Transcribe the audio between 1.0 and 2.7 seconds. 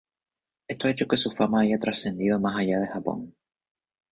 que su fama haya trascendido más